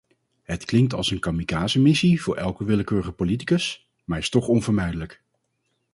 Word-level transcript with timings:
Het 0.43 0.65
klinkt 0.65 0.93
als 0.93 1.11
een 1.11 1.19
kamikazemissie 1.19 2.21
voor 2.21 2.35
elke 2.35 2.63
willekeurige 2.65 3.11
politicus, 3.11 3.89
maar 4.05 4.17
is 4.19 4.29
toch 4.29 4.47
onvermijdelijk. 4.47 5.21